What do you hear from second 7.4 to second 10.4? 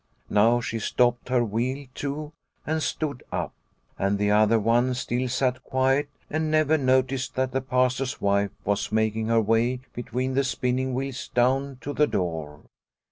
the Pastor's wife was making her way between